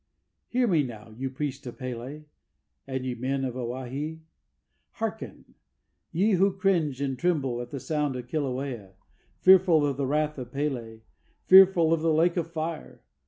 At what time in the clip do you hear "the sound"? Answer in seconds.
7.69-8.15